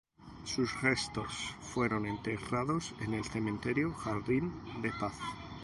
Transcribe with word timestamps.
Sus 0.45 0.81
restos 0.81 1.31
fueron 1.61 2.07
enterrados 2.07 2.95
en 3.01 3.13
el 3.13 3.23
cementerio 3.23 3.93
"Jardín 3.93 4.51
de 4.81 4.89
Paz". 4.99 5.13